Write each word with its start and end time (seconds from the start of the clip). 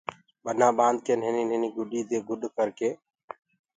ٻنآ 0.43 0.67
ٻآندڪي 0.77 1.13
نهيني 1.19 1.43
نهيني 1.49 1.69
گدي 1.75 2.01
دي 2.09 2.17
گُڏ 2.27 2.41
ڪرڪي 2.55 2.89